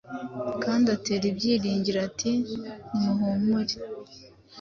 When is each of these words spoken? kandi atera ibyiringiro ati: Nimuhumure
kandi 0.63 0.87
atera 0.95 1.23
ibyiringiro 1.31 1.99
ati: 2.09 2.31
Nimuhumure 2.97 3.75